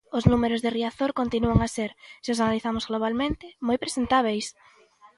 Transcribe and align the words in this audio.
Os 0.17 0.23
números 0.31 0.61
de 0.61 0.69
Riazor 0.77 1.11
continúan 1.21 1.59
a 1.61 1.69
ser, 1.75 1.91
se 2.23 2.29
os 2.33 2.41
analizamos 2.43 2.87
globalmente, 2.89 3.45
moi 3.67 3.77
presentábeis. 3.83 4.45